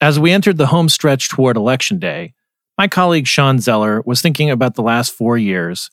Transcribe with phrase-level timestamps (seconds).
[0.00, 2.34] As we entered the home stretch toward Election Day,
[2.76, 5.90] my colleague Sean Zeller was thinking about the last four years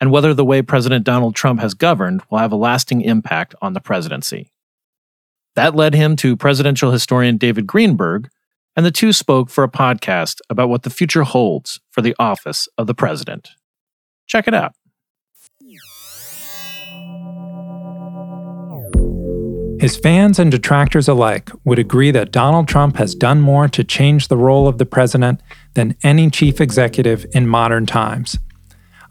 [0.00, 3.72] and whether the way President Donald Trump has governed will have a lasting impact on
[3.72, 4.50] the presidency.
[5.54, 8.28] That led him to presidential historian David Greenberg,
[8.76, 12.68] and the two spoke for a podcast about what the future holds for the office
[12.76, 13.50] of the president.
[14.26, 14.74] Check it out.
[19.84, 24.28] His fans and detractors alike would agree that Donald Trump has done more to change
[24.28, 25.42] the role of the president
[25.74, 28.38] than any chief executive in modern times.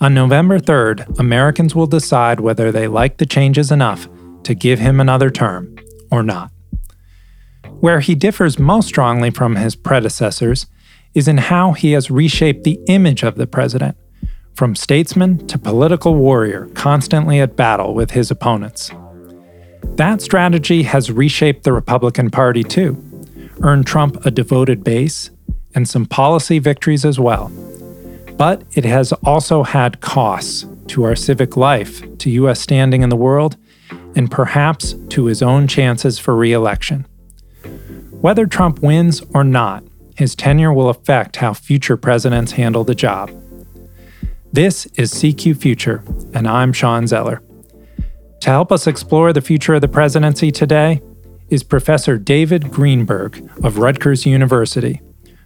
[0.02, 4.10] On November 3rd, Americans will decide whether they like the changes enough
[4.46, 5.76] to give him another term
[6.10, 6.50] or not.
[7.80, 10.66] Where he differs most strongly from his predecessors
[11.14, 13.96] is in how he has reshaped the image of the president,
[14.56, 18.90] from statesman to political warrior constantly at battle with his opponents.
[19.84, 22.98] That strategy has reshaped the Republican Party too,
[23.62, 25.30] earned Trump a devoted base,
[25.76, 27.52] and some policy victories as well.
[28.38, 32.60] But it has also had costs to our civic life, to U.S.
[32.60, 33.56] standing in the world,
[34.16, 37.06] and perhaps to his own chances for re election.
[38.22, 39.84] Whether Trump wins or not,
[40.16, 43.32] his tenure will affect how future presidents handle the job.
[44.52, 46.04] This is CQ Future,
[46.34, 47.43] and I'm Sean Zeller.
[48.44, 51.02] To help us explore the future of the presidency today
[51.48, 55.00] is Professor David Greenberg of Rutgers University,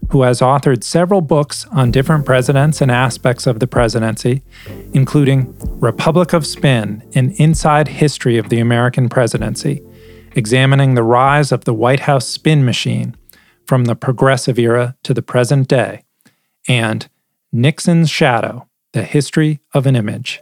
[0.09, 4.41] who has authored several books on different presidents and aspects of the presidency,
[4.93, 9.79] including Republic of Spin An Inside History of the American Presidency,
[10.31, 13.15] examining the rise of the White House spin machine
[13.67, 16.03] from the progressive era to the present day,
[16.67, 17.07] and
[17.51, 20.41] Nixon's Shadow The History of an Image.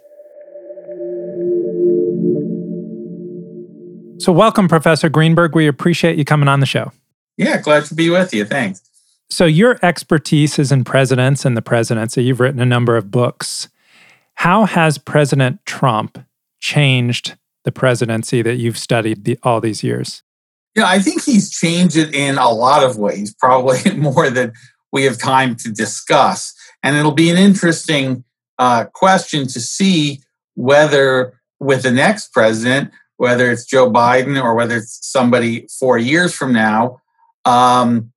[4.18, 5.56] So, welcome, Professor Greenberg.
[5.56, 6.92] We appreciate you coming on the show.
[7.38, 8.46] Yeah, glad to be with you.
[8.46, 8.81] Thanks.
[9.30, 12.24] So, your expertise is in presidents and the presidency.
[12.24, 13.68] You've written a number of books.
[14.36, 16.24] How has President Trump
[16.62, 20.24] changed the presidency that you've studied the, all these years?
[20.76, 24.53] Yeah, I think he's changed it in a lot of ways, probably more than
[24.94, 26.53] we have time to discuss.
[26.84, 28.24] And it'll be an interesting
[28.59, 30.22] uh, question to see
[30.53, 36.34] whether, with the next president, whether it's Joe Biden or whether it's somebody four years
[36.34, 37.02] from now,
[37.46, 38.12] um,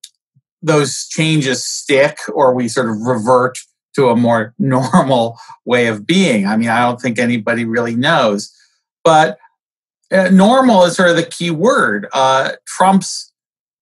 [0.62, 3.58] those changes stick or we sort of revert
[3.94, 6.46] to a more normal way of being.
[6.46, 8.54] I mean, I don't think anybody really knows.
[9.04, 9.38] But
[10.10, 12.06] uh, normal is sort of the key word.
[12.12, 13.32] Uh, Trump's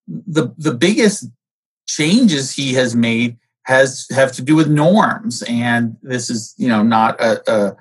[0.09, 1.27] the the biggest
[1.88, 6.83] changes he has made has have to do with norms, and this is you know
[6.83, 7.77] not a, a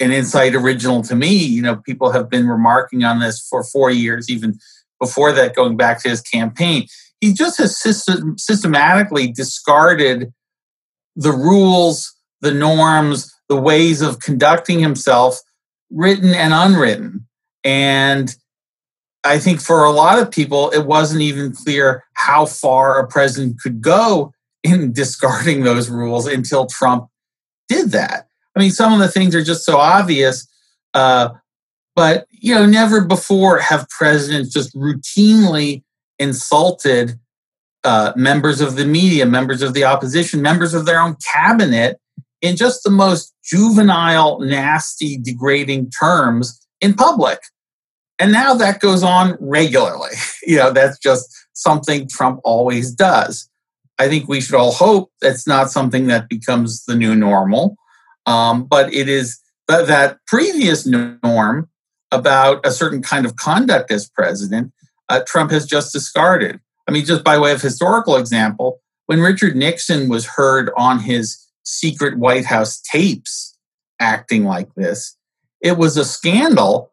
[0.00, 1.34] an insight original to me.
[1.34, 4.58] You know, people have been remarking on this for four years, even
[5.00, 6.86] before that, going back to his campaign.
[7.20, 10.32] He just has system, systematically discarded
[11.14, 15.38] the rules, the norms, the ways of conducting himself,
[15.90, 17.26] written and unwritten.
[17.64, 18.34] And
[19.24, 23.60] I think for a lot of people, it wasn't even clear how far a president
[23.60, 24.32] could go
[24.64, 27.08] in discarding those rules until Trump
[27.68, 28.26] did that.
[28.54, 30.46] I mean, some of the things are just so obvious,
[30.94, 31.30] uh,
[31.94, 35.82] but you know, never before have presidents just routinely
[36.18, 37.18] insulted
[37.84, 41.98] uh, members of the media, members of the opposition, members of their own cabinet
[42.40, 47.40] in just the most juvenile, nasty, degrading terms in public.
[48.18, 50.10] And now that goes on regularly.
[50.42, 53.48] you know, that's just something Trump always does.
[53.98, 57.76] I think we should all hope that's not something that becomes the new normal.
[58.26, 61.68] Um, but it is that, that previous norm
[62.10, 64.72] about a certain kind of conduct as president,
[65.08, 66.60] uh, Trump has just discarded.
[66.88, 71.38] I mean, just by way of historical example, when Richard Nixon was heard on his
[71.64, 73.56] secret White House tapes
[73.98, 75.16] acting like this,
[75.60, 76.92] it was a scandal,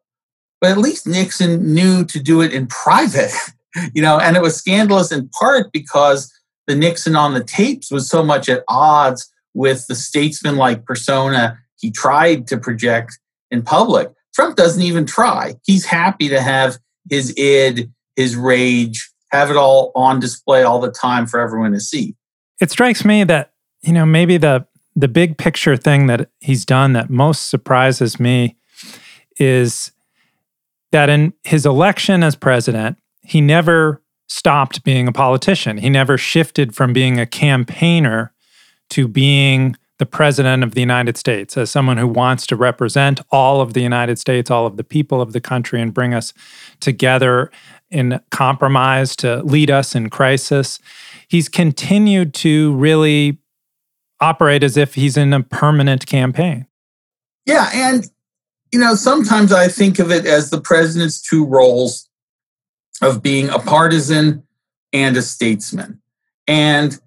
[0.61, 3.33] but at least Nixon knew to do it in private,
[3.93, 6.31] you know, and it was scandalous in part because
[6.67, 11.91] the Nixon on the tapes was so much at odds with the statesman-like persona he
[11.91, 13.19] tried to project
[13.51, 14.09] in public.
[14.33, 15.55] Trump doesn't even try.
[15.63, 16.77] He's happy to have
[17.09, 21.79] his id, his rage, have it all on display all the time for everyone to
[21.79, 22.15] see.
[22.61, 24.65] It strikes me that, you know, maybe the
[24.95, 28.57] the big picture thing that he's done that most surprises me
[29.39, 29.91] is
[30.91, 35.77] that in his election as president, he never stopped being a politician.
[35.77, 38.33] He never shifted from being a campaigner
[38.89, 43.59] to being the president of the United States as someone who wants to represent all
[43.59, 46.33] of the United States, all of the people of the country, and bring us
[46.79, 47.51] together
[47.91, 50.79] in compromise to lead us in crisis.
[51.27, 53.39] He's continued to really
[54.21, 56.65] operate as if he's in a permanent campaign.
[57.45, 57.69] Yeah.
[57.73, 58.09] And,
[58.71, 62.07] you know, sometimes I think of it as the president's two roles
[63.01, 64.43] of being a partisan
[64.93, 66.01] and a statesman.
[66.47, 66.99] And,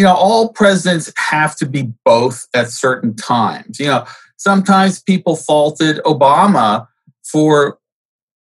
[0.00, 3.78] you know, all presidents have to be both at certain times.
[3.78, 4.06] You know,
[4.38, 6.86] sometimes people faulted Obama
[7.22, 7.78] for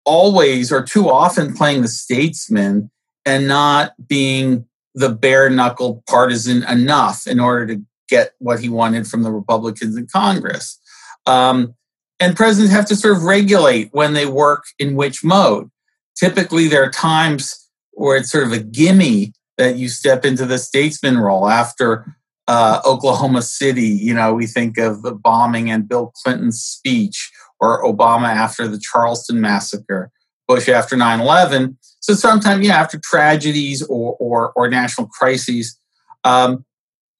[0.05, 2.89] always or too often playing the statesman
[3.25, 4.65] and not being
[4.95, 9.97] the bare knuckled partisan enough in order to get what he wanted from the Republicans
[9.97, 10.79] in Congress.
[11.25, 11.75] Um,
[12.21, 15.69] and presidents have to sort of regulate when they work in which mode
[16.15, 20.57] typically there are times where it's sort of a gimme that you step into the
[20.57, 22.15] statesman role after
[22.47, 23.89] uh, Oklahoma City.
[23.89, 27.29] You know, we think of the bombing and Bill Clinton's speech,
[27.59, 30.11] or Obama after the Charleston massacre,
[30.47, 31.77] Bush after 9 11.
[31.99, 35.77] So sometimes, yeah, after tragedies or, or, or national crises.
[36.23, 36.63] Um,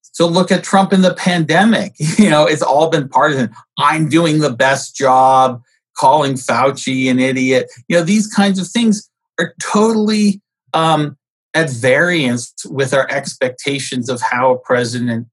[0.01, 1.93] so look at Trump in the pandemic.
[2.17, 3.51] You know, it's all been partisan.
[3.77, 5.61] I'm doing the best job
[5.97, 7.69] calling Fauci an idiot.
[7.89, 9.09] You know, these kinds of things
[9.39, 10.41] are totally
[10.73, 11.17] um,
[11.53, 15.27] at variance with our expectations of how a president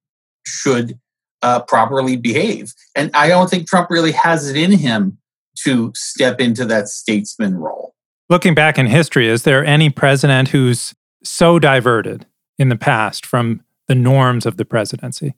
[0.47, 0.99] should
[1.43, 2.73] uh, properly behave.
[2.95, 5.19] And I don't think Trump really has it in him
[5.65, 7.95] to step into that statesman role.
[8.29, 12.27] Looking back in history, is there any president who's so diverted
[12.59, 15.35] in the past from the norms of the presidency?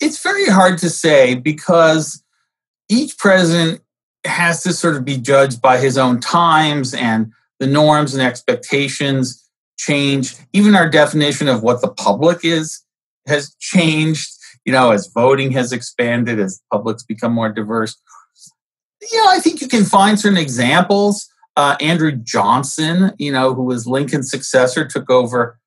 [0.00, 2.22] It's very hard to say because
[2.88, 3.82] each president
[4.24, 9.41] has to sort of be judged by his own times and the norms and expectations
[9.78, 10.34] change.
[10.52, 12.82] Even our definition of what the public is
[13.26, 14.30] has changed,
[14.64, 17.96] you know, as voting has expanded, as publics become more diverse.
[19.10, 21.28] You know, I think you can find certain examples.
[21.56, 25.58] Uh, Andrew Johnson, you know, who was Lincoln's successor, took over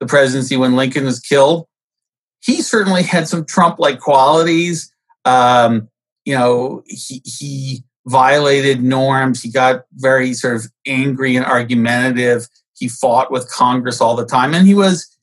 [0.00, 1.66] the presidency when Lincoln was killed.
[2.40, 4.92] He certainly had some Trump like qualities.
[5.24, 5.88] Um,
[6.24, 9.42] you know, he, he violated norms.
[9.42, 12.48] He got very sort of angry and argumentative.
[12.82, 15.16] He fought with Congress all the time, and he was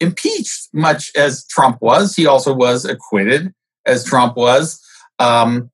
[0.00, 2.16] impeached, much as Trump was.
[2.16, 3.52] He also was acquitted,
[3.84, 4.80] as Trump was.
[5.18, 5.70] Um,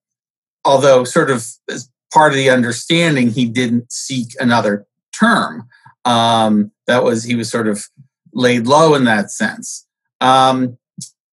[0.65, 4.85] although, sort of as part of the understanding, he didn't seek another
[5.17, 5.69] term.
[6.05, 7.85] Um, that was he was sort of
[8.33, 9.87] laid low in that sense.
[10.21, 10.77] Um,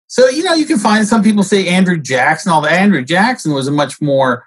[0.07, 2.53] so you know, you can find some people say Andrew Jackson.
[2.53, 4.45] All the Andrew Jackson was a much more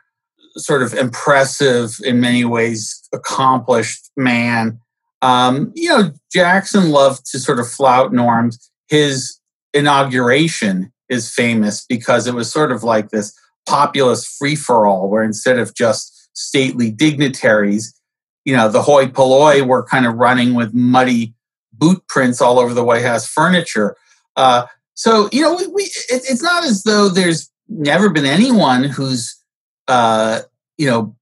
[0.57, 4.81] sort of impressive, in many ways, accomplished man.
[5.23, 8.71] Um, you know, Jackson loved to sort of flout norms.
[8.89, 9.39] His
[9.73, 13.33] inauguration is famous because it was sort of like this
[13.67, 17.95] populist free for all, where instead of just stately dignitaries,
[18.45, 21.35] you know, the hoi polloi were kind of running with muddy
[21.73, 23.97] boot prints all over the White House furniture.
[24.37, 28.85] Uh, so, you know, we, we it, it's not as though there's never been anyone
[28.85, 29.43] who's
[29.89, 30.41] uh,
[30.79, 31.15] you know,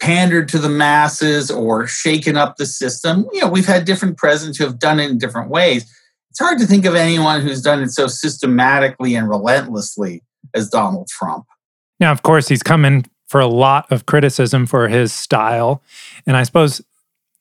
[0.00, 3.26] pandered to the masses or shaken up the system.
[3.32, 5.84] You know, we've had different presidents who have done it in different ways.
[6.30, 10.22] It's hard to think of anyone who's done it so systematically and relentlessly
[10.52, 11.46] as Donald Trump.
[12.00, 15.82] Now, of course, he's come in for a lot of criticism for his style.
[16.26, 16.82] And I suppose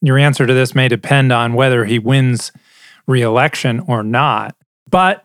[0.01, 2.51] your answer to this may depend on whether he wins
[3.07, 4.55] reelection or not.
[4.89, 5.23] But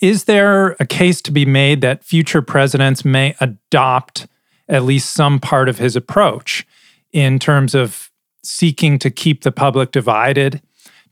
[0.00, 4.26] is there a case to be made that future presidents may adopt
[4.68, 6.66] at least some part of his approach
[7.12, 8.10] in terms of
[8.42, 10.60] seeking to keep the public divided,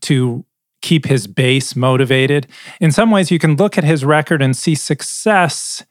[0.01, 0.45] to
[0.81, 2.47] keep his base motivated?
[2.79, 5.83] In some ways, you can look at his record and see success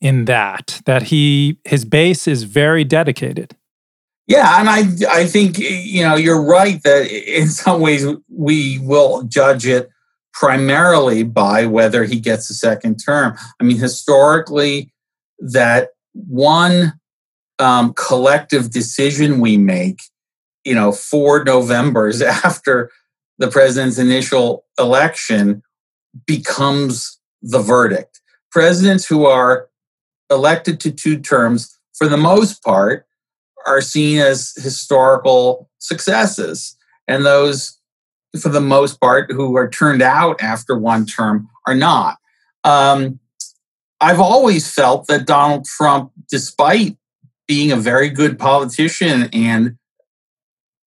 [0.00, 3.56] in that, that he his base is very dedicated.
[4.26, 9.22] Yeah, and I I think you know you're right that in some ways we will
[9.22, 9.90] judge it
[10.32, 13.36] primarily by whether he gets a second term.
[13.60, 14.92] I mean, historically,
[15.38, 16.94] that one
[17.58, 20.02] um, collective decision we make,
[20.64, 22.90] you know, four Novembers after
[23.38, 25.62] the president's initial election
[26.26, 28.20] becomes the verdict.
[28.50, 29.68] Presidents who are
[30.30, 33.06] elected to two terms, for the most part,
[33.66, 36.76] are seen as historical successes.
[37.08, 37.78] And those
[38.40, 42.18] for the most part, who are turned out after one term are not.
[42.64, 43.20] Um,
[44.00, 46.96] I've always felt that Donald Trump, despite
[47.46, 49.76] being a very good politician and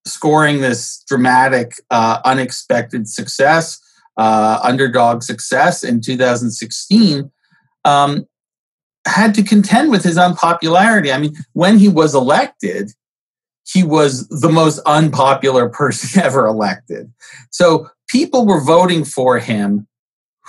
[0.06, 3.80] scoring this dramatic, uh, unexpected success,
[4.18, 7.32] uh, underdog success in 2016,
[7.86, 8.26] um,
[9.06, 11.12] had to contend with his unpopularity.
[11.12, 12.92] I mean, when he was elected,
[13.66, 17.12] he was the most unpopular person ever elected.
[17.52, 19.88] So people were voting for him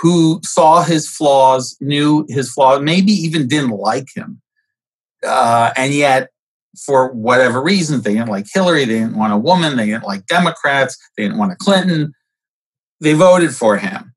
[0.00, 4.40] who saw his flaws, knew his flaws, maybe even didn't like him.
[5.26, 6.30] Uh, and yet,
[6.84, 10.26] for whatever reason, they didn't like Hillary, they didn't want a woman, they didn't like
[10.26, 12.12] Democrats, they didn't want a Clinton.
[13.00, 14.14] They voted for him.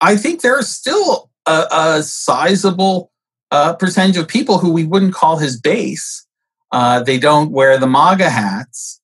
[0.00, 3.12] I think there's still a, a sizable
[3.50, 6.26] uh, percentage of people who we wouldn't call his base.
[6.72, 9.00] Uh, they don't wear the MAGA hats,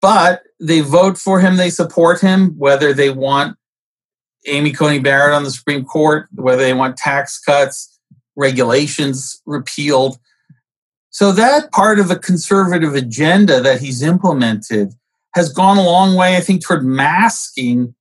[0.00, 3.56] but they vote for him, they support him, whether they want
[4.46, 7.98] Amy Coney Barrett on the Supreme Court, whether they want tax cuts,
[8.36, 10.18] regulations repealed.
[11.12, 14.94] So that part of the conservative agenda that he's implemented
[15.34, 17.94] has gone a long way, I think, toward masking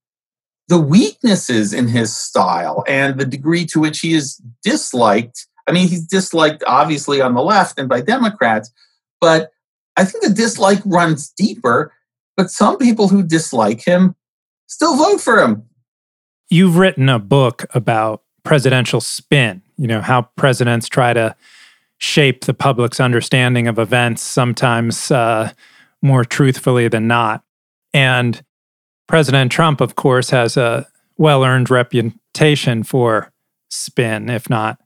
[0.67, 5.47] the weaknesses in his style and the degree to which he is disliked.
[5.67, 8.71] I mean, he's disliked obviously on the left and by Democrats,
[9.19, 9.51] but
[9.95, 11.93] I think the dislike runs deeper.
[12.35, 14.15] But some people who dislike him
[14.67, 15.69] still vote for him
[16.51, 21.35] you've written a book about presidential spin, you know, how presidents try to
[22.01, 25.51] shape the public's understanding of events, sometimes uh,
[26.01, 27.43] more truthfully than not.
[27.93, 28.43] And
[29.07, 33.31] President Trump, of course, has a well earned reputation for
[33.69, 34.79] spin, if not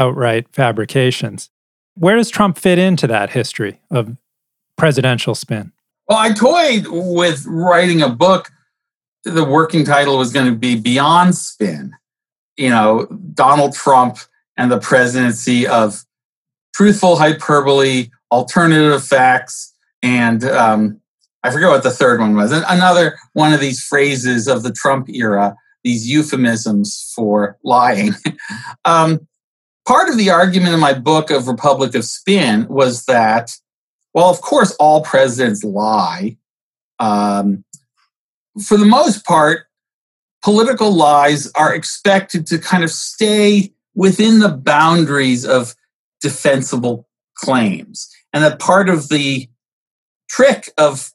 [0.00, 1.48] outright fabrications.
[1.94, 4.16] Where does Trump fit into that history of
[4.76, 5.72] presidential spin?
[6.08, 8.50] Well, I toyed with writing a book
[9.24, 11.92] the working title was going to be Beyond Spin.
[12.56, 14.18] You know, Donald Trump
[14.56, 16.04] and the presidency of
[16.74, 21.00] truthful hyperbole, alternative facts, and um,
[21.42, 22.52] I forget what the third one was.
[22.52, 28.12] Another one of these phrases of the Trump era, these euphemisms for lying.
[28.84, 29.26] um,
[29.86, 33.52] part of the argument in my book of Republic of Spin was that,
[34.14, 36.36] well, of course, all presidents lie.
[36.98, 37.64] Um,
[38.66, 39.66] for the most part,
[40.42, 45.74] political lies are expected to kind of stay within the boundaries of
[46.20, 48.08] defensible claims.
[48.32, 49.48] And that part of the
[50.28, 51.10] trick of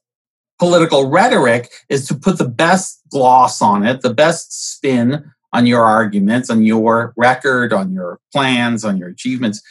[0.60, 5.84] political rhetoric is to put the best gloss on it, the best spin on your
[5.84, 9.62] arguments, on your record, on your plans, on your achievements,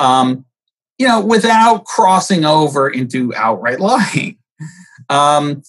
[0.00, 0.44] um,
[0.98, 4.36] you know, without crossing over into outright lying.
[5.08, 5.62] Um,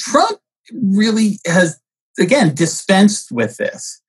[0.00, 0.38] Trump
[0.72, 1.78] really has,
[2.18, 4.00] again, dispensed with this.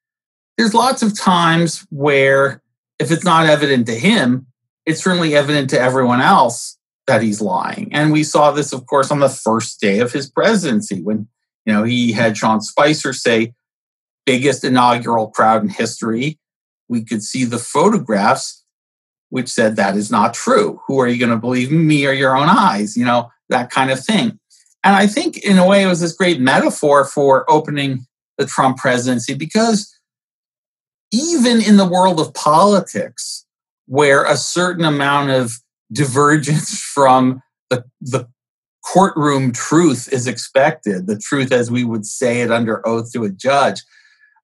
[0.58, 2.62] There's lots of times where,
[3.00, 4.48] if it's not evident to him,
[4.86, 7.90] it's certainly evident to everyone else that he's lying.
[7.94, 11.28] And we saw this, of course, on the first day of his presidency when,
[11.66, 13.54] you know, he had Sean Spicer say,
[14.25, 16.40] biggest inaugural crowd in history.
[16.88, 18.64] We could see the photographs
[19.30, 20.82] which said that is not true.
[20.88, 22.96] Who are you going to believe, me or your own eyes?
[22.96, 24.40] You know, that kind of thing.
[24.84, 28.06] And I think, in a way, it was this great metaphor for opening
[28.38, 29.95] the Trump presidency because
[31.12, 33.46] even in the world of politics,
[33.88, 35.54] where a certain amount of
[35.92, 38.28] divergence from the, the
[38.86, 43.30] courtroom truth is expected, the truth as we would say it under oath to a
[43.30, 43.82] judge,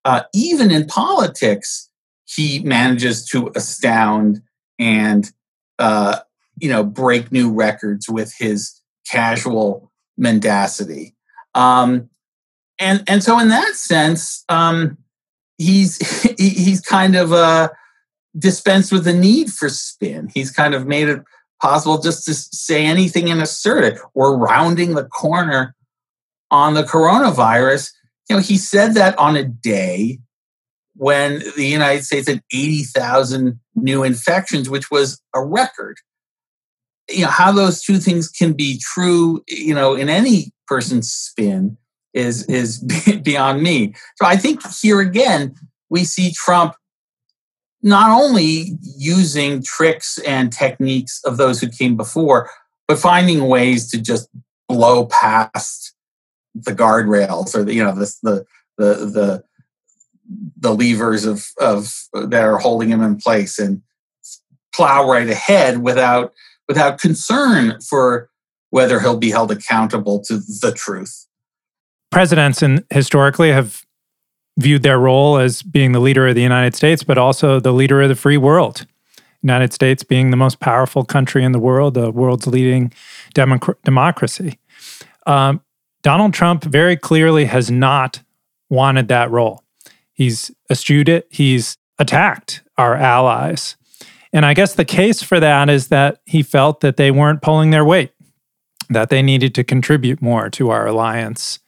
[0.06, 1.90] uh, even in politics,
[2.26, 4.42] he manages to astound
[4.80, 5.32] and
[5.80, 6.20] uh,
[6.60, 11.16] you know break new records with his casual mendacity.
[11.54, 12.10] Um,
[12.80, 14.98] and and so in that sense, um,
[15.62, 15.98] he's
[16.38, 17.70] he's kind of uh,
[18.38, 20.30] dispensed with the need for spin.
[20.34, 21.22] He's kind of made it
[21.62, 24.00] possible just to say anything and assert it.
[24.14, 25.76] We're rounding the corner
[26.50, 27.92] on the coronavirus.
[28.30, 30.20] You know, he said that on a day
[30.96, 35.98] when the United States had 80,000 new infections, which was a record
[37.10, 41.78] you know how those two things can be true you know in any person's spin
[42.14, 42.80] is is
[43.24, 45.54] beyond me so i think here again
[45.90, 46.74] we see trump
[47.84, 52.50] not only using tricks and techniques of those who came before
[52.88, 54.30] but finding ways to just
[54.68, 55.94] blow past
[56.56, 58.46] the guardrails or the you know the the
[58.78, 59.44] the the,
[60.58, 63.82] the levers of of that are holding him in place and
[64.74, 66.34] plow right ahead without
[66.68, 68.30] without concern for
[68.70, 71.28] whether he'll be held accountable to the truth.
[72.12, 73.86] Presidents and historically have
[74.58, 78.02] viewed their role as being the leader of the United States, but also the leader
[78.02, 78.86] of the free world.
[79.42, 82.94] United States being the most powerful country in the world, the world's leading
[83.34, 84.60] democ- democracy.
[85.26, 85.62] Um,
[86.04, 88.22] Donald Trump very clearly has not
[88.70, 89.64] wanted that role.
[90.14, 91.28] He's eschewed it.
[91.30, 93.78] He's attacked our allies.
[94.34, 97.72] And I guess the case for that is that he felt that they weren't pulling
[97.72, 98.12] their weight,
[98.90, 101.60] that they needed to contribute more to our alliance.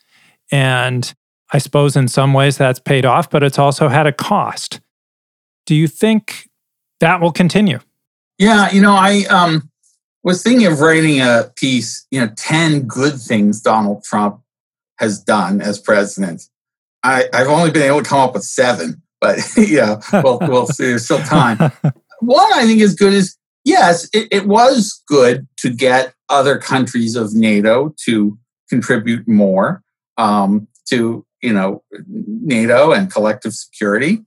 [0.53, 1.11] And
[1.51, 4.81] I suppose in some ways that's paid off, but it's also had a cost.
[5.65, 6.47] Do you think
[6.99, 7.79] that will continue?
[8.37, 9.71] Yeah, you know, I um,
[10.23, 14.41] was thinking of writing a piece, you know, 10 good things Donald Trump
[14.99, 16.43] has done as president.
[17.01, 20.85] I, have only been able to come up with seven, but yeah, well, we'll see.
[20.85, 21.57] There's still time.
[22.19, 27.15] One I think is good is yes, it, it was good to get other countries
[27.15, 28.37] of NATO to
[28.69, 29.82] contribute more
[30.17, 34.23] um, to you know NATO and collective security.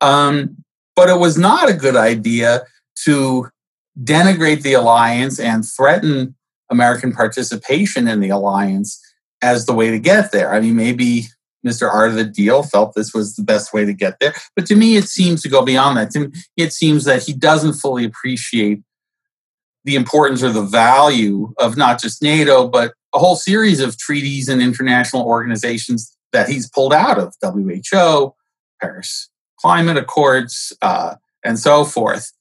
[0.00, 0.56] Um,
[0.94, 2.62] but it was not a good idea
[3.04, 3.48] to
[4.02, 6.34] denigrate the alliance and threaten
[6.70, 9.00] American participation in the alliance
[9.42, 10.52] as the way to get there.
[10.52, 11.26] I mean, maybe
[11.66, 11.92] Mr.
[11.92, 14.34] Art of the Deal felt this was the best way to get there.
[14.54, 16.10] But to me, it seems to go beyond that.
[16.12, 18.82] To me, it seems that he doesn't fully appreciate
[19.84, 24.48] the importance or the value of not just NATO, but a whole series of treaties
[24.48, 28.34] and international organizations that he's pulled out of WHO,
[28.80, 32.32] Paris Climate Accords, uh, and so forth.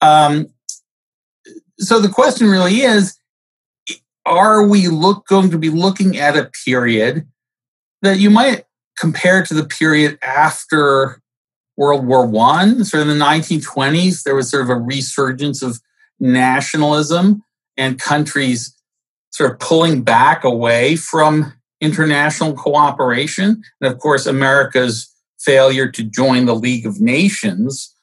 [0.00, 0.48] Um,
[1.78, 3.18] so the question really is
[4.26, 7.26] are we look, going to be looking at a period
[8.02, 8.64] that you might
[8.98, 11.20] compare to the period after
[11.76, 15.80] World War One, sort of the 1920s, there was sort of a resurgence of
[16.18, 17.42] nationalism
[17.78, 18.76] and countries
[19.30, 23.62] sort of pulling back away from international cooperation.
[23.80, 27.94] And of course, America's failure to join the League of Nations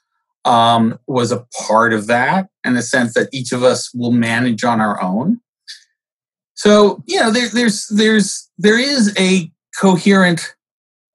[0.46, 4.64] um, was a part of that, in the sense that each of us will manage
[4.64, 5.42] on our own.
[6.56, 10.56] So, you know, there, there's there's there is a coherent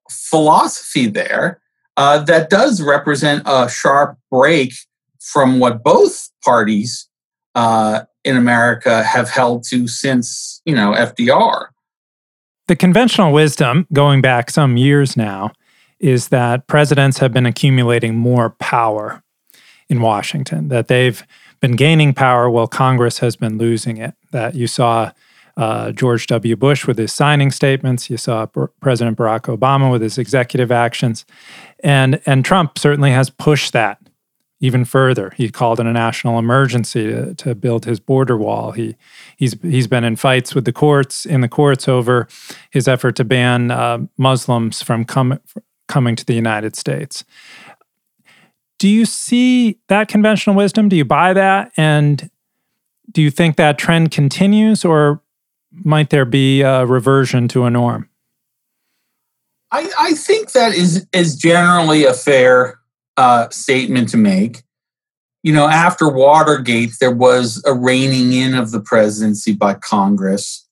[0.09, 1.59] philosophy there
[1.97, 4.73] uh, that does represent a sharp break
[5.19, 7.09] from what both parties
[7.55, 11.67] uh, in America have held to since, you know, FDR.
[12.67, 15.51] The conventional wisdom, going back some years now,
[15.99, 19.23] is that presidents have been accumulating more power
[19.89, 21.25] in Washington, that they've
[21.59, 24.15] been gaining power while Congress has been losing it.
[24.31, 25.11] That you saw
[25.55, 26.55] uh, George W.
[26.55, 28.09] Bush with his signing statements.
[28.09, 28.45] You saw
[28.81, 31.25] President Barack Obama with his executive actions,
[31.83, 33.99] and and Trump certainly has pushed that
[34.63, 35.33] even further.
[35.35, 38.71] He called it a national emergency to, to build his border wall.
[38.71, 38.95] He
[39.35, 42.29] he's he's been in fights with the courts in the courts over
[42.71, 45.41] his effort to ban uh, Muslims from com-
[45.89, 47.25] coming to the United States.
[48.79, 50.87] Do you see that conventional wisdom?
[50.87, 51.73] Do you buy that?
[51.75, 52.29] And
[53.11, 55.21] do you think that trend continues, or
[55.71, 58.09] might there be a reversion to a norm?
[59.73, 62.79] I, I think that is is generally a fair
[63.17, 64.63] uh, statement to make.
[65.43, 70.67] You know, after Watergate, there was a reining in of the presidency by Congress,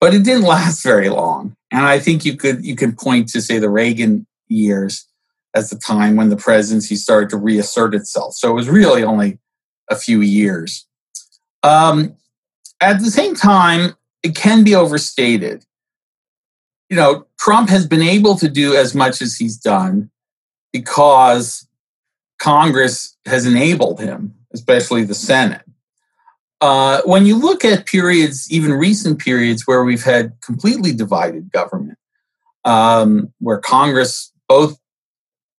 [0.00, 1.54] but it didn't last very long.
[1.70, 5.06] And I think you could you could point to say the Reagan years
[5.54, 8.34] as the time when the presidency started to reassert itself.
[8.34, 9.38] So it was really only
[9.90, 10.86] a few years.
[11.62, 12.14] Um,
[12.80, 15.64] at the same time, it can be overstated.
[16.88, 20.10] You know, Trump has been able to do as much as he's done
[20.72, 21.66] because
[22.40, 25.62] Congress has enabled him, especially the Senate.
[26.60, 31.98] Uh, when you look at periods, even recent periods, where we've had completely divided government,
[32.64, 34.78] um, where Congress, both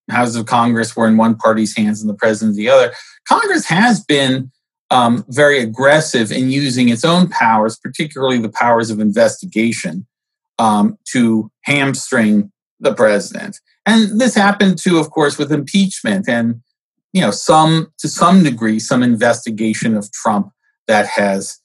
[0.09, 2.93] houses of Congress were in one party's hands and the president the other,
[3.27, 4.51] Congress has been
[4.89, 10.05] um, very aggressive in using its own powers, particularly the powers of investigation,
[10.59, 13.59] um, to hamstring the president.
[13.85, 16.61] And this happened too, of course, with impeachment and
[17.13, 20.51] you know some to some degree some investigation of Trump
[20.87, 21.59] that has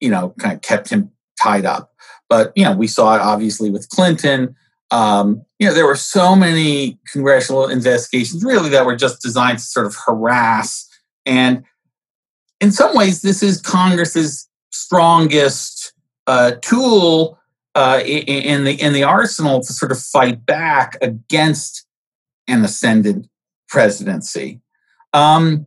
[0.00, 1.10] you know kind of kept him
[1.42, 1.92] tied up.
[2.28, 4.54] But you know we saw it obviously with Clinton.
[4.92, 9.64] Um, you know there were so many congressional investigations really that were just designed to
[9.64, 10.88] sort of harass
[11.26, 11.64] and
[12.60, 15.92] in some ways, this is Congress's strongest
[16.26, 17.38] uh, tool
[17.74, 21.86] uh, in the in the arsenal to sort of fight back against
[22.46, 23.28] an ascendant
[23.70, 24.60] presidency.
[25.12, 25.66] Um,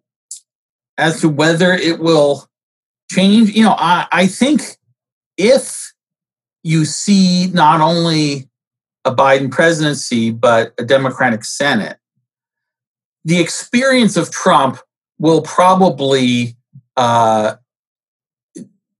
[0.97, 2.47] as to whether it will
[3.11, 4.77] change, you know, I, I think
[5.37, 5.93] if
[6.61, 8.49] you see not only
[9.05, 11.97] a Biden presidency, but a Democratic Senate,
[13.25, 14.79] the experience of Trump
[15.17, 16.55] will probably
[16.95, 17.55] uh,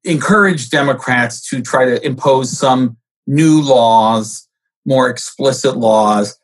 [0.04, 4.48] encourage Democrats to try to impose some new laws,
[4.86, 6.38] more explicit laws.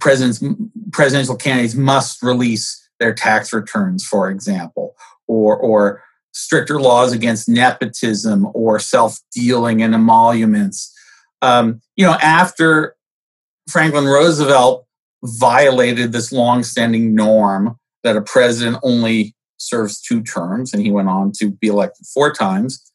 [0.00, 0.42] Presidents,
[0.92, 8.46] presidential candidates must release their tax returns, for example, or or stricter laws against nepotism
[8.52, 10.92] or self dealing and emoluments.
[11.42, 12.96] Um, you know, after
[13.68, 14.86] Franklin Roosevelt
[15.22, 21.32] violated this long-standing norm that a president only serves two terms, and he went on
[21.32, 22.92] to be elected four times.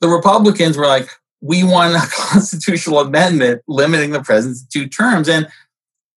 [0.00, 5.28] The Republicans were like, we want a constitutional amendment limiting the president to two terms.
[5.28, 5.48] And,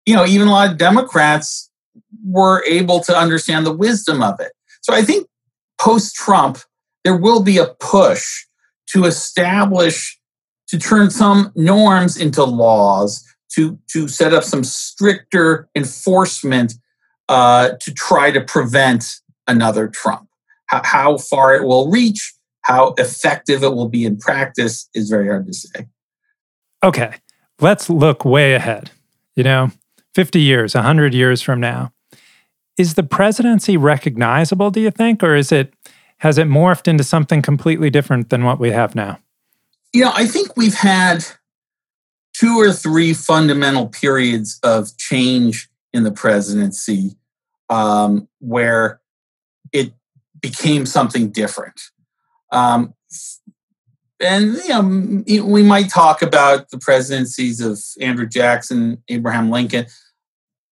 [0.09, 1.71] you know, even a lot of Democrats
[2.25, 4.53] were able to understand the wisdom of it.
[4.81, 5.29] So I think
[5.79, 6.57] post Trump,
[7.05, 8.47] there will be a push
[8.93, 10.19] to establish,
[10.69, 16.73] to turn some norms into laws, to, to set up some stricter enforcement
[17.29, 20.27] uh, to try to prevent another Trump.
[20.69, 25.29] How, how far it will reach, how effective it will be in practice is very
[25.29, 25.87] hard to say.
[26.83, 27.17] Okay,
[27.61, 28.91] let's look way ahead.
[29.37, 29.71] You know,
[30.15, 31.93] 50 years, 100 years from now.
[32.77, 35.75] Is the presidency recognizable, do you think, or is it
[36.19, 39.19] has it morphed into something completely different than what we have now?
[39.93, 41.25] You know, I think we've had
[42.35, 47.17] two or three fundamental periods of change in the presidency
[47.71, 49.01] um, where
[49.73, 49.93] it
[50.41, 51.81] became something different.
[52.53, 52.95] Um,
[54.21, 54.69] and you
[55.41, 59.87] know, we might talk about the presidencies of Andrew Jackson, Abraham Lincoln,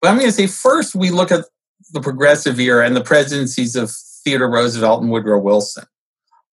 [0.00, 1.44] but I'm going to say first we look at
[1.92, 3.90] the progressive era and the presidencies of
[4.24, 5.84] Theodore Roosevelt and Woodrow Wilson.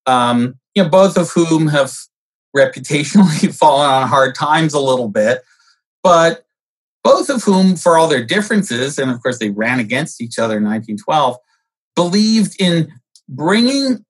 [0.05, 1.93] Um, you know, both of whom have
[2.55, 5.41] reputationally fallen on hard times a little bit,
[6.03, 6.45] but
[7.03, 10.57] both of whom, for all their differences, and of course they ran against each other
[10.57, 11.37] in 1912,
[11.95, 12.93] believed in
[13.27, 14.05] bringing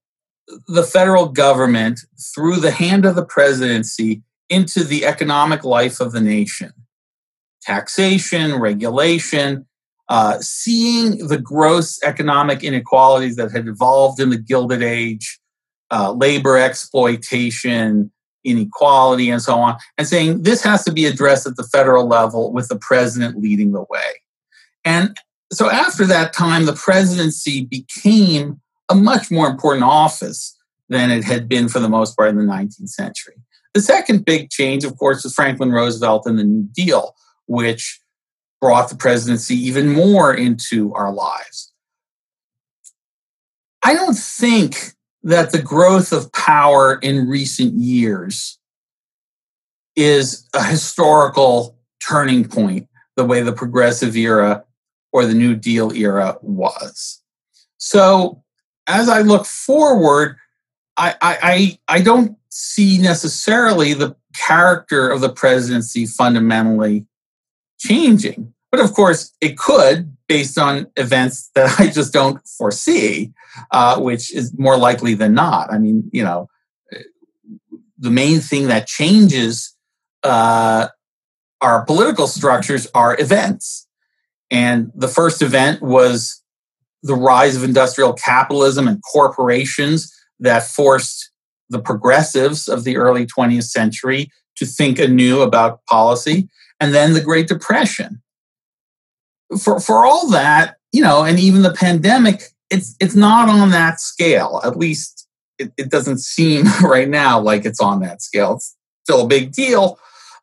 [0.67, 2.01] the federal government
[2.33, 6.71] through the hand of the presidency into the economic life of the nation.
[7.61, 9.65] Taxation, regulation,
[10.09, 15.39] uh, seeing the gross economic inequalities that had evolved in the Gilded Age,
[15.91, 18.11] uh, labor exploitation,
[18.43, 22.51] inequality, and so on, and saying this has to be addressed at the federal level
[22.51, 24.21] with the president leading the way.
[24.83, 25.15] And
[25.51, 30.57] so after that time, the presidency became a much more important office
[30.89, 33.35] than it had been for the most part in the 19th century.
[33.73, 37.15] The second big change, of course, was Franklin Roosevelt and the New Deal,
[37.47, 37.99] which
[38.61, 41.71] brought the presidency even more into our lives.
[43.83, 44.93] I don't think
[45.23, 48.59] that the growth of power in recent years
[49.95, 54.63] is a historical turning point the way the progressive era
[55.11, 57.21] or the New Deal era was.
[57.77, 58.42] So
[58.87, 60.37] as I look forward,
[60.97, 67.07] I, I, I don't see necessarily the character of the presidency fundamentally
[67.79, 68.53] changing.
[68.71, 73.33] But of course, it could based on events that I just don't foresee,
[73.71, 75.71] uh, which is more likely than not.
[75.71, 76.49] I mean, you know,
[77.97, 79.75] the main thing that changes
[80.23, 80.87] uh,
[81.61, 83.87] our political structures are events.
[84.51, 86.42] And the first event was
[87.03, 91.31] the rise of industrial capitalism and corporations that forced
[91.69, 96.49] the progressives of the early 20th century to think anew about policy.
[96.79, 98.21] And then the Great Depression.
[99.61, 103.99] For, for all that, you know, and even the pandemic, it's, it's not on that
[103.99, 104.61] scale.
[104.63, 105.27] At least
[105.59, 108.55] it, it doesn't seem right now like it's on that scale.
[108.55, 109.99] It's still a big deal.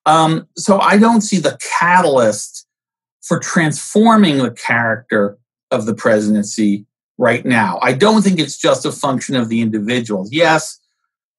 [0.06, 2.66] Um, so I don't see the catalyst
[3.22, 5.38] for transforming the character
[5.70, 6.86] of the presidency
[7.18, 7.78] right now.
[7.82, 10.32] I don't think it's just a function of the individuals.
[10.32, 10.78] Yes,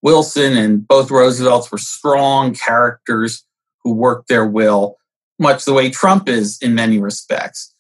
[0.02, 3.44] Wilson and both Roosevelts were strong characters
[3.84, 4.98] who worked their will,
[5.40, 7.74] much the way Trump is in many respects.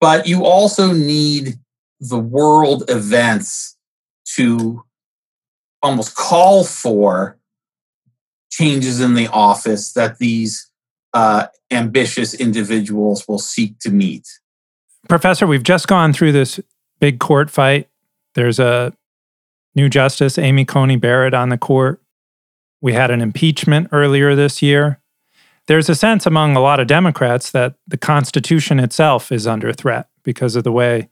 [0.00, 1.54] But you also need
[2.00, 3.76] the world events
[4.34, 4.84] to
[5.82, 7.38] almost call for
[8.50, 10.70] changes in the office that these
[11.12, 14.26] uh, ambitious individuals will seek to meet.
[15.08, 16.60] Professor, we've just gone through this
[17.00, 17.88] big court fight.
[18.34, 18.92] There's a
[19.74, 22.00] new justice, Amy Coney Barrett, on the court.
[22.80, 25.00] We had an impeachment earlier this year.
[25.66, 30.08] There's a sense among a lot of Democrats that the Constitution itself is under threat
[30.22, 31.08] because of the way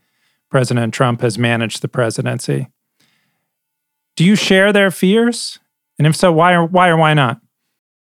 [0.51, 2.69] President Trump has managed the presidency.
[4.17, 5.59] Do you share their fears?
[5.99, 7.41] And if so, why or why or why not?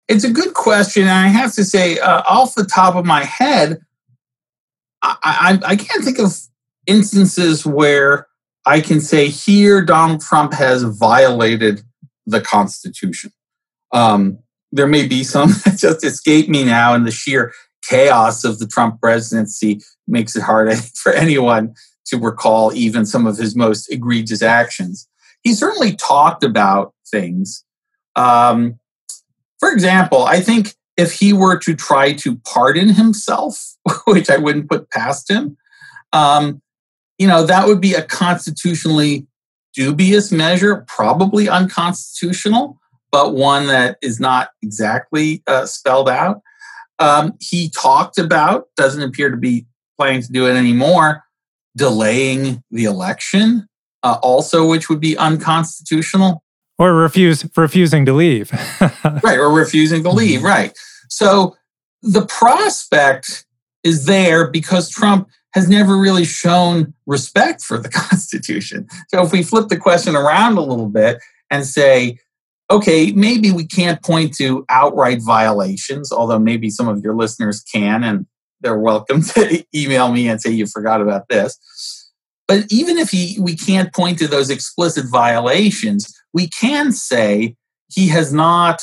[0.08, 1.04] It's a good question.
[1.04, 3.80] And I have to say, uh, off the top of my head,
[5.06, 6.34] I, I, I can't think of
[6.86, 8.26] instances where
[8.64, 11.82] I can say here Donald Trump has violated
[12.26, 13.32] the Constitution.
[13.92, 14.40] Um,
[14.72, 17.52] there may be some that just escape me now, and the sheer
[17.88, 21.74] chaos of the Trump presidency makes it hard for anyone
[22.06, 25.08] to recall even some of his most egregious actions.
[25.42, 27.64] He certainly talked about things.
[28.16, 28.78] Um,
[29.58, 33.74] for example, I think if he were to try to pardon himself,
[34.06, 35.56] which I wouldn't put past him,
[36.12, 36.62] um,
[37.18, 39.26] you know, that would be a constitutionally
[39.74, 42.78] dubious measure, probably unconstitutional,
[43.10, 46.40] but one that is not exactly uh, spelled out.
[46.98, 49.66] Um, he talked about, doesn't appear to be
[49.98, 51.24] planning to do it anymore,
[51.76, 53.68] delaying the election,
[54.02, 56.42] uh, also, which would be unconstitutional.
[56.78, 58.52] Or refuse refusing to leave.
[59.22, 60.48] right, or refusing to leave, mm-hmm.
[60.48, 60.78] right.
[61.08, 61.56] So
[62.02, 63.46] the prospect
[63.82, 68.86] is there because Trump has never really shown respect for the Constitution.
[69.08, 71.18] So if we flip the question around a little bit
[71.50, 72.18] and say,
[72.70, 78.02] okay, maybe we can't point to outright violations, although maybe some of your listeners can,
[78.04, 78.26] and
[78.60, 81.58] they're welcome to email me and say you forgot about this.
[82.48, 87.56] But even if he, we can't point to those explicit violations, we can say
[87.90, 88.82] he has not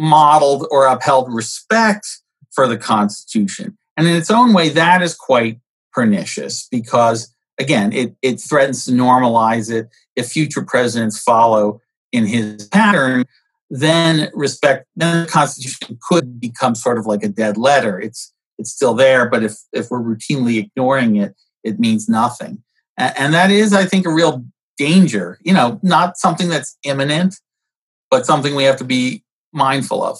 [0.00, 2.04] modeled or upheld respect
[2.50, 3.78] for the Constitution.
[3.96, 5.60] And in its own way, that is quite
[5.92, 9.86] pernicious because, again, it, it threatens to normalize it.
[10.16, 13.26] If future presidents follow in his pattern,
[13.70, 18.00] then respect, then the Constitution could become sort of like a dead letter.
[18.00, 22.64] It's it's still there, but if if we're routinely ignoring it, it means nothing.
[22.98, 24.44] And that is, I think, a real
[24.78, 25.38] danger.
[25.42, 27.36] You know, not something that's imminent,
[28.10, 30.18] but something we have to be mindful of.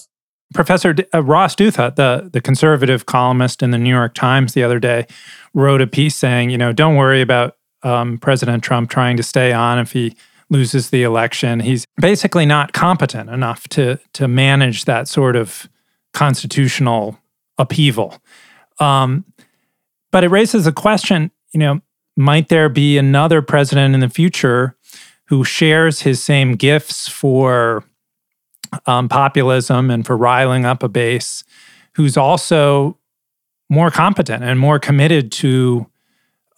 [0.55, 4.79] Professor uh, Ross Douthat, the, the conservative columnist in the New York Times the other
[4.79, 5.07] day,
[5.55, 9.53] wrote a piece saying, you know, don't worry about um, President Trump trying to stay
[9.53, 10.17] on if he
[10.49, 11.61] loses the election.
[11.61, 15.69] He's basically not competent enough to to manage that sort of
[16.13, 17.19] constitutional
[17.59, 18.19] upheaval.
[18.79, 19.25] Um,
[20.13, 21.81] but it raises a question, you know,
[22.17, 24.77] might there be another president in the future
[25.27, 27.85] who shares his same gifts for
[28.87, 31.45] um, populism and for riling up a base,
[31.95, 32.99] who's also
[33.69, 35.87] more competent and more committed to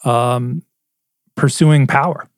[0.04, 0.62] um,
[1.34, 2.28] pursuing power?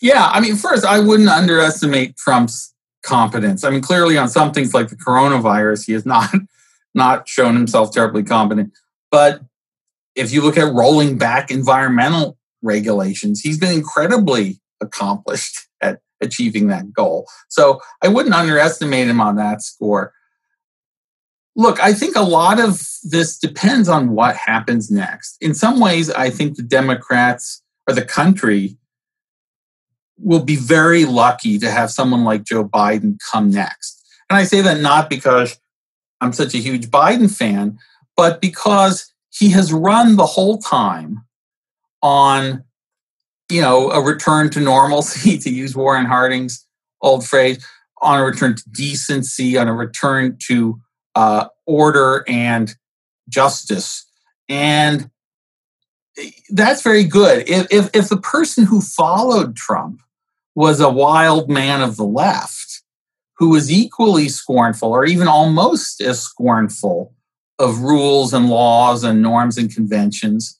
[0.00, 3.64] Yeah, I mean, first, I wouldn't underestimate Trump's competence.
[3.64, 6.30] I mean, clearly on some things like the coronavirus, he has not
[6.94, 8.72] not shown himself terribly competent.
[9.10, 9.42] But
[10.16, 16.92] if you look at rolling back environmental regulations, he's been incredibly accomplished at achieving that
[16.92, 17.26] goal.
[17.48, 20.12] So I wouldn't underestimate him on that score.
[21.56, 25.36] Look, I think a lot of this depends on what happens next.
[25.40, 28.76] In some ways, I think the Democrats or the country
[30.18, 34.04] will be very lucky to have someone like Joe Biden come next.
[34.28, 35.58] And I say that not because
[36.20, 37.78] I'm such a huge Biden fan,
[38.16, 41.24] but because he has run the whole time
[42.02, 42.64] on,
[43.50, 46.66] you know, a return to normalcy, to use Warren Harding's
[47.02, 47.64] old phrase,
[48.02, 50.80] on a return to decency, on a return to
[51.14, 52.74] uh, order and
[53.28, 54.06] justice.
[54.48, 55.10] And
[56.50, 57.48] that's very good.
[57.48, 60.02] If, if, if the person who followed Trump
[60.54, 62.82] was a wild man of the left
[63.38, 67.14] who was equally scornful or even almost as scornful
[67.58, 70.58] of rules and laws and norms and conventions,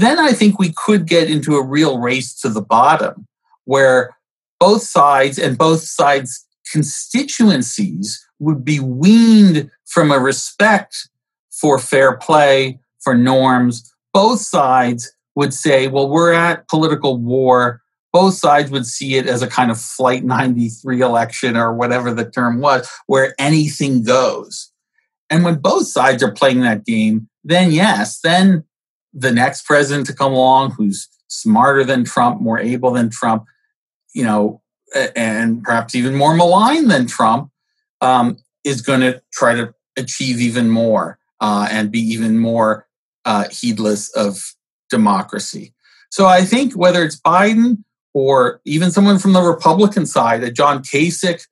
[0.00, 3.26] then I think we could get into a real race to the bottom
[3.64, 4.16] where
[4.58, 11.08] both sides and both sides' constituencies would be weaned from a respect
[11.50, 13.92] for fair play, for norms.
[14.12, 17.80] Both sides would say, well, we're at political war
[18.12, 22.28] both sides would see it as a kind of flight 93 election or whatever the
[22.28, 24.72] term was, where anything goes.
[25.28, 28.64] And when both sides are playing that game, then yes, then
[29.12, 33.44] the next president to come along who's smarter than Trump, more able than Trump,
[34.14, 34.60] you know,
[35.14, 37.50] and perhaps even more maligned than Trump,
[38.00, 42.86] um, is going to try to achieve even more uh, and be even more
[43.24, 44.54] uh, heedless of
[44.88, 45.74] democracy.
[46.10, 50.82] So I think whether it's Biden or even someone from the Republican side, a John
[50.82, 51.46] Kasich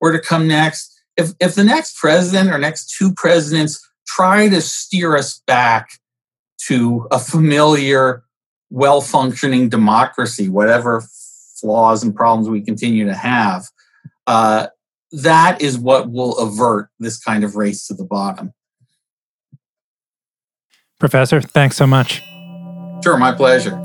[0.00, 4.60] were to come next, if, if the next president or next two presidents try to
[4.60, 5.88] steer us back
[6.66, 8.24] to a familiar,
[8.70, 11.02] well functioning democracy, whatever
[11.60, 13.66] flaws and problems we continue to have,
[14.26, 14.66] uh,
[15.12, 18.52] that is what will avert this kind of race to the bottom.
[20.98, 22.22] Professor, thanks so much.
[23.02, 23.76] Sure, my pleasure.